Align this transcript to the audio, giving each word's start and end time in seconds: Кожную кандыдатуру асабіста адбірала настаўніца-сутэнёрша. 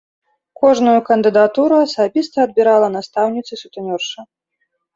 Кожную 0.61 0.95
кандыдатуру 1.09 1.75
асабіста 1.85 2.35
адбірала 2.47 2.87
настаўніца-сутэнёрша. 2.97 4.19